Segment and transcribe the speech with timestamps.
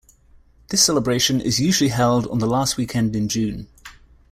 [0.69, 3.67] This celebration is usually held on the last weekend in June.